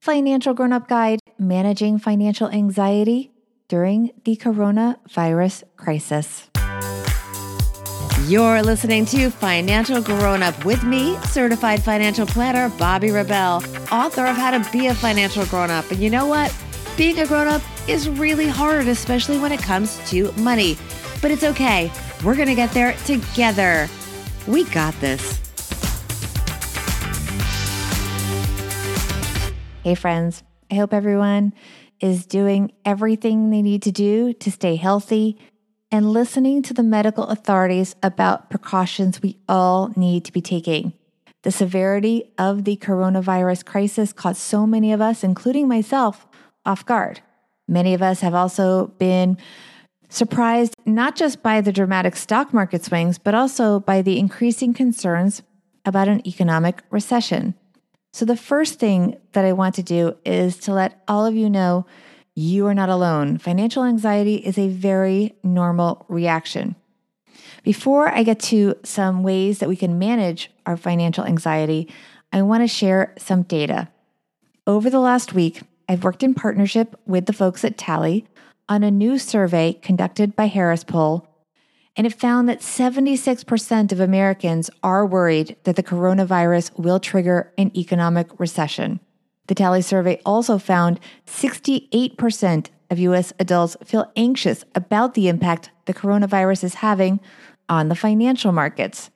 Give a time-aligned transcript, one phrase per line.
[0.00, 3.32] Financial Grown Up Guide Managing Financial Anxiety
[3.68, 6.48] During the Coronavirus Crisis.
[8.26, 14.36] You're listening to Financial Grown Up with me, certified financial planner Bobby Rebell, author of
[14.36, 15.90] How to Be a Financial Grown Up.
[15.90, 16.50] And you know what?
[16.96, 20.78] Being a grown up is really hard, especially when it comes to money.
[21.20, 21.92] But it's okay.
[22.24, 23.86] We're going to get there together.
[24.46, 25.49] We got this.
[29.90, 30.44] Hey, friends.
[30.70, 31.52] I hope everyone
[31.98, 35.36] is doing everything they need to do to stay healthy
[35.90, 40.92] and listening to the medical authorities about precautions we all need to be taking.
[41.42, 46.24] The severity of the coronavirus crisis caught so many of us, including myself,
[46.64, 47.20] off guard.
[47.66, 49.38] Many of us have also been
[50.08, 55.42] surprised not just by the dramatic stock market swings, but also by the increasing concerns
[55.84, 57.56] about an economic recession.
[58.12, 61.48] So, the first thing that I want to do is to let all of you
[61.48, 61.86] know
[62.34, 63.38] you are not alone.
[63.38, 66.74] Financial anxiety is a very normal reaction.
[67.62, 71.88] Before I get to some ways that we can manage our financial anxiety,
[72.32, 73.88] I want to share some data.
[74.66, 78.26] Over the last week, I've worked in partnership with the folks at Tally
[78.68, 81.26] on a new survey conducted by Harris Poll
[81.96, 87.70] and it found that 76% of Americans are worried that the coronavirus will trigger an
[87.76, 89.00] economic recession.
[89.48, 95.94] The Tally survey also found 68% of US adults feel anxious about the impact the
[95.94, 97.20] coronavirus is having
[97.68, 99.10] on the financial markets.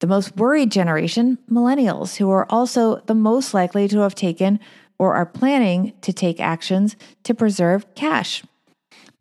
[0.00, 4.60] The most worried generation, millennials, who are also the most likely to have taken
[4.98, 8.42] or are planning to take actions to preserve cash.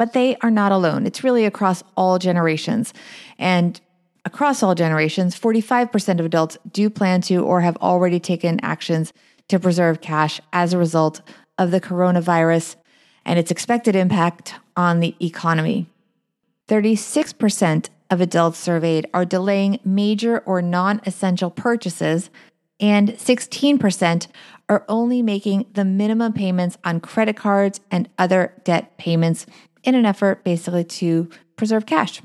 [0.02, 1.06] But they are not alone.
[1.06, 2.92] It's really across all generations.
[3.38, 3.80] And
[4.26, 9.14] across all generations, 45% of adults do plan to or have already taken actions
[9.50, 11.22] to preserve cash as a result
[11.60, 12.78] of the coronavirus
[13.26, 15.86] and its expected impact on the economy.
[16.68, 22.32] 36% of adults surveyed are delaying major or non essential purchases,
[22.80, 24.26] and 16%
[24.68, 29.46] are only making the minimum payments on credit cards and other debt payments
[29.84, 32.22] in an effort basically to preserve cash.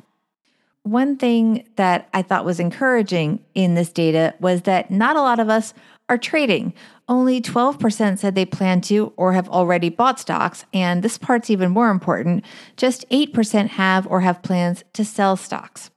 [0.83, 5.41] One thing that I thought was encouraging in this data was that not a lot
[5.41, 5.75] of us
[6.09, 6.73] are trading.
[7.09, 10.65] Only 12% said they plan to or have already bought stocks.
[10.73, 12.45] And this part's even more important
[12.77, 15.91] just 8% have or have plans to sell stocks.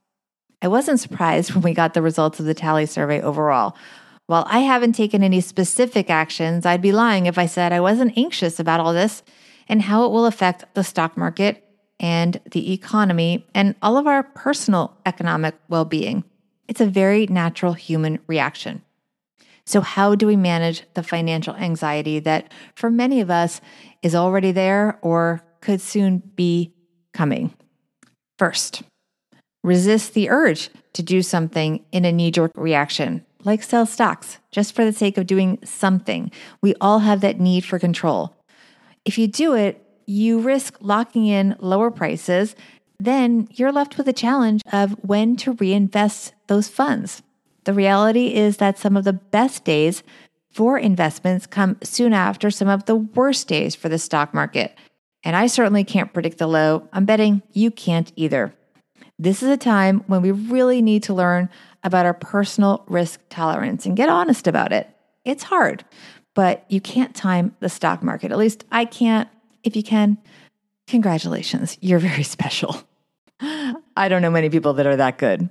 [0.62, 3.76] I wasn't surprised when we got the results of the tally survey overall.
[4.26, 8.16] While I haven't taken any specific actions, I'd be lying if I said I wasn't
[8.16, 9.24] anxious about all this
[9.70, 11.64] and how it will affect the stock market
[12.00, 16.24] and the economy and all of our personal economic well being.
[16.66, 18.82] It's a very natural human reaction.
[19.64, 23.60] So, how do we manage the financial anxiety that for many of us
[24.02, 26.74] is already there or could soon be
[27.14, 27.54] coming?
[28.38, 28.82] First,
[29.62, 34.74] resist the urge to do something in a knee jerk reaction, like sell stocks, just
[34.74, 36.32] for the sake of doing something.
[36.60, 38.34] We all have that need for control.
[39.04, 42.54] If you do it, you risk locking in lower prices.
[42.98, 47.22] Then you're left with a challenge of when to reinvest those funds.
[47.64, 50.02] The reality is that some of the best days
[50.50, 54.76] for investments come soon after some of the worst days for the stock market.
[55.22, 56.88] And I certainly can't predict the low.
[56.92, 58.54] I'm betting you can't either.
[59.18, 61.50] This is a time when we really need to learn
[61.84, 64.88] about our personal risk tolerance and get honest about it.
[65.24, 65.84] It's hard,
[66.34, 68.32] but you can't time the stock market.
[68.32, 69.28] At least I can't.
[69.62, 70.18] If you can,
[70.86, 71.76] congratulations.
[71.80, 72.82] You're very special.
[73.40, 75.48] I don't know many people that are that good.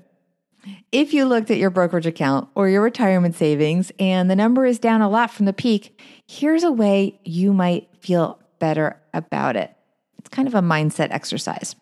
[0.91, 4.77] If you looked at your brokerage account or your retirement savings and the number is
[4.77, 9.73] down a lot from the peak, here's a way you might feel better about it.
[10.17, 11.75] It's kind of a mindset exercise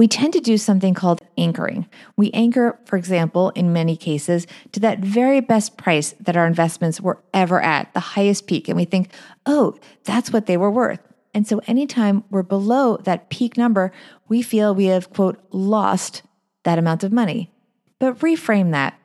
[0.00, 1.88] we tend to do something called anchoring.
[2.16, 7.00] We anchor, for example, in many cases, to that very best price that our investments
[7.00, 8.68] were ever at, the highest peak.
[8.68, 9.10] And we think,
[9.46, 11.00] oh, that's what they were worth.
[11.32, 13.92] And so anytime we're below that peak number,
[14.28, 16.22] we feel we have, quote, lost
[16.64, 17.50] that amount of money.
[17.98, 18.98] But reframe that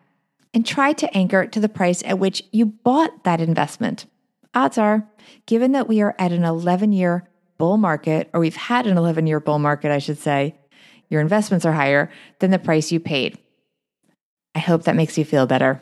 [0.53, 4.05] and try to anchor to the price at which you bought that investment.
[4.53, 5.07] Odds are,
[5.45, 7.27] given that we are at an 11 year
[7.57, 10.55] bull market, or we've had an 11 year bull market, I should say,
[11.09, 13.37] your investments are higher than the price you paid.
[14.53, 15.81] I hope that makes you feel better.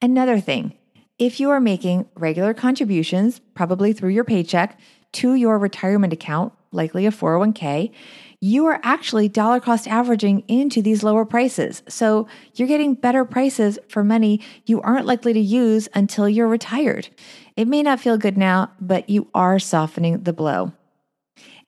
[0.00, 0.74] Another thing,
[1.18, 4.78] If you are making regular contributions, probably through your paycheck,
[5.12, 7.92] to your retirement account, likely a 401k,
[8.40, 11.82] you are actually dollar cost averaging into these lower prices.
[11.86, 17.08] So you're getting better prices for money you aren't likely to use until you're retired.
[17.56, 20.72] It may not feel good now, but you are softening the blow.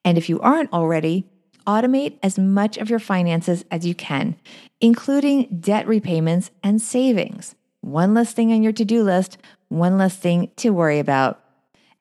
[0.04, 1.30] And if you aren't already,
[1.66, 4.36] automate as much of your finances as you can,
[4.80, 7.54] including debt repayments and savings.
[7.80, 9.38] One less thing on your to do list,
[9.68, 11.40] one less thing to worry about.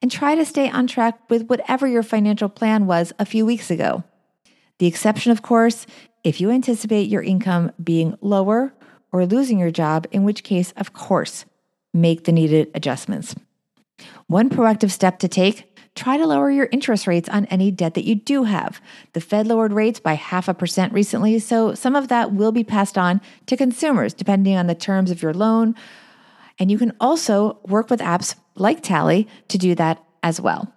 [0.00, 3.70] And try to stay on track with whatever your financial plan was a few weeks
[3.70, 4.04] ago.
[4.78, 5.86] The exception, of course,
[6.24, 8.74] if you anticipate your income being lower
[9.12, 11.44] or losing your job, in which case, of course,
[11.92, 13.34] make the needed adjustments.
[14.26, 18.04] One proactive step to take try to lower your interest rates on any debt that
[18.04, 18.80] you do have.
[19.12, 22.64] The Fed lowered rates by half a percent recently, so some of that will be
[22.64, 25.74] passed on to consumers depending on the terms of your loan.
[26.58, 30.72] And you can also work with apps like Tally to do that as well.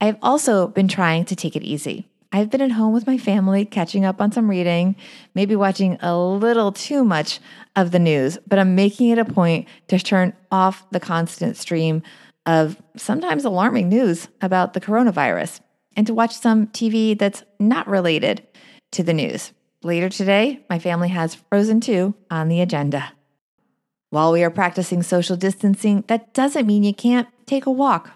[0.00, 2.08] I have also been trying to take it easy.
[2.32, 4.96] I've been at home with my family, catching up on some reading,
[5.34, 7.40] maybe watching a little too much
[7.76, 12.02] of the news, but I'm making it a point to turn off the constant stream
[12.46, 15.60] of sometimes alarming news about the coronavirus
[15.96, 18.46] and to watch some TV that's not related
[18.92, 19.52] to the news.
[19.82, 23.12] Later today, my family has Frozen 2 on the agenda.
[24.10, 28.10] While we are practicing social distancing, that doesn't mean you can't take a walk.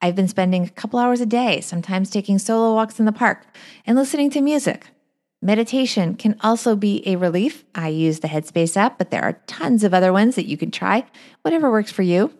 [0.00, 3.44] I've been spending a couple hours a day, sometimes taking solo walks in the park
[3.86, 4.86] and listening to music.
[5.40, 7.64] Meditation can also be a relief.
[7.74, 10.70] I use the Headspace app, but there are tons of other ones that you can
[10.70, 11.06] try,
[11.42, 12.32] whatever works for you.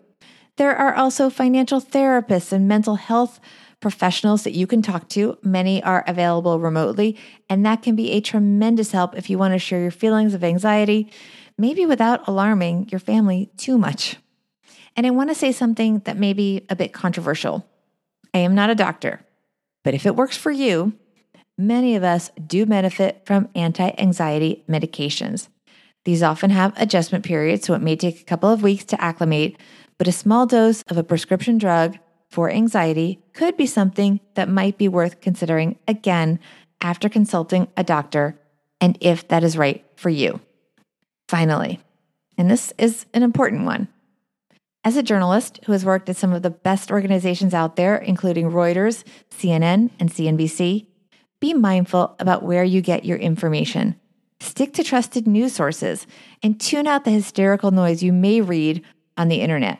[0.59, 3.39] There are also financial therapists and mental health
[3.79, 5.37] professionals that you can talk to.
[5.41, 7.15] Many are available remotely,
[7.49, 10.43] and that can be a tremendous help if you want to share your feelings of
[10.43, 11.13] anxiety,
[11.57, 14.17] maybe without alarming your family too much.
[14.97, 17.65] And I want to say something that may be a bit controversial.
[18.33, 19.21] I am not a doctor,
[19.85, 20.91] but if it works for you,
[21.57, 25.47] many of us do benefit from anti anxiety medications.
[26.03, 29.57] These often have adjustment periods, so it may take a couple of weeks to acclimate,
[29.99, 31.99] but a small dose of a prescription drug
[32.29, 36.39] for anxiety could be something that might be worth considering again
[36.81, 38.39] after consulting a doctor
[38.79, 40.39] and if that is right for you.
[41.27, 41.79] Finally,
[42.37, 43.89] and this is an important one.
[44.85, 48.49] As a journalist who has worked at some of the best organizations out there, including
[48.49, 50.85] Reuters, CNN, and CNBC,
[51.41, 53.99] be mindful about where you get your information.
[54.39, 56.07] Stick to trusted news sources
[56.41, 58.85] and tune out the hysterical noise you may read
[59.17, 59.79] on the internet.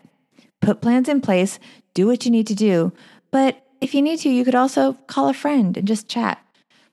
[0.61, 1.59] Put plans in place,
[1.93, 2.91] do what you need to do,
[3.31, 6.43] but if you need to, you could also call a friend and just chat.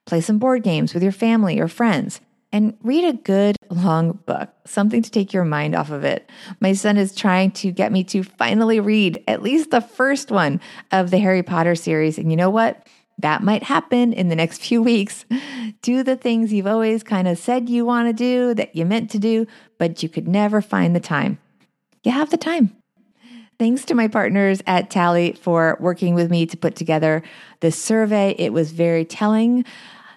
[0.05, 2.21] Play some board games with your family or friends
[2.53, 6.31] and read a good long book, something to take your mind off of it.
[6.61, 10.61] My son is trying to get me to finally read at least the first one
[10.93, 12.19] of the Harry Potter series.
[12.19, 12.87] And you know what?
[13.19, 15.25] That might happen in the next few weeks.
[15.83, 19.11] Do the things you've always kind of said you want to do, that you meant
[19.11, 19.47] to do,
[19.79, 21.39] but you could never find the time.
[22.05, 22.77] You have the time.
[23.59, 27.23] Thanks to my partners at Tally for working with me to put together
[27.61, 28.35] this survey.
[28.39, 29.65] It was very telling,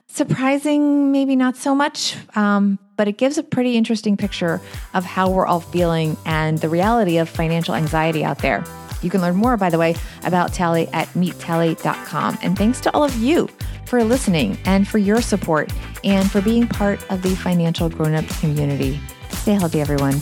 [0.08, 4.60] surprising, maybe not so much, um, but it gives a pretty interesting picture
[4.94, 8.62] of how we're all feeling and the reality of financial anxiety out there.
[9.02, 9.96] You can learn more, by the way,
[10.26, 12.38] about Tally at meettally.com.
[12.42, 13.48] And thanks to all of you
[13.86, 15.72] for listening and for your support
[16.04, 19.00] and for being part of the financial grown up community.
[19.30, 20.22] Stay healthy, everyone.